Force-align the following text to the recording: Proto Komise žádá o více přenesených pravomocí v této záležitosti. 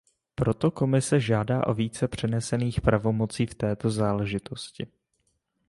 Proto 0.35 0.71
Komise 0.71 1.19
žádá 1.19 1.67
o 1.67 1.73
více 1.73 2.07
přenesených 2.07 2.81
pravomocí 2.81 3.45
v 3.45 3.55
této 3.55 3.89
záležitosti. 3.89 4.87